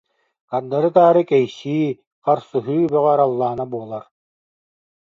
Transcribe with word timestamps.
Хардары-таары 0.53 1.21
кэйсии, 1.31 1.97
харсыһыы 2.25 2.79
бөҕө 2.91 3.09
араллаана 3.13 3.65
буолар 3.71 4.03